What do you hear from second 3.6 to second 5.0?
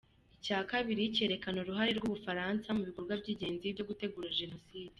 byo gutegura Jenoside.